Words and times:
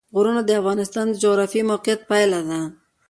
غرونه 0.15 0.41
د 0.45 0.49
افغانستان 0.61 1.05
د 1.09 1.15
جغرافیایي 1.23 1.69
موقیعت 1.71 2.01
پایله 2.09 2.39
ده. 2.49 2.59